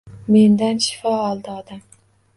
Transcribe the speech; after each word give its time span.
Mendan 0.35 0.79
shifo 0.85 1.13
oldi 1.29 1.55
odam 1.61 1.85